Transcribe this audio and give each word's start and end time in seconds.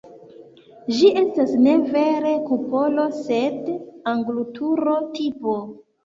Ĝi 0.99 1.09
estas 1.23 1.51
ne 1.65 1.73
vera 1.91 2.31
kupolo, 2.47 3.05
sed 3.17 3.67
angulturo-tipo. 4.13 5.55